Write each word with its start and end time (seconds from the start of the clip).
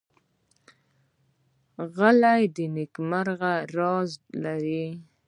غلی، 1.95 2.41
د 2.55 2.57
نېکمرغۍ 2.75 3.59
راز 3.77 4.09
لري. 4.43 4.85